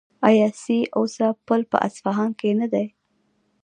[0.27, 2.85] آیا سي او سه پل په اصفهان کې نه دی؟